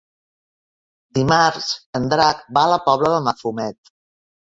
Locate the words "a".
2.63-2.71